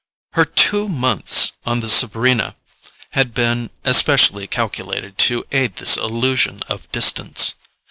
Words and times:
Her 0.31 0.45
two 0.45 0.89
months 0.89 1.51
on 1.63 1.81
the 1.81 1.87
Sabrina 1.87 2.55
had 3.11 3.35
been 3.35 3.69
especially 3.85 4.47
calculated 4.47 5.15
to 5.29 5.45
aid 5.51 5.75
this 5.75 5.95
illusion 5.95 6.63
of 6.67 6.91
distance. 6.91 7.53